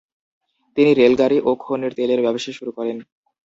[0.77, 2.97] তিনি রেলগাড়ি ও খনির তেলের ব্যবসা শুরু করেন।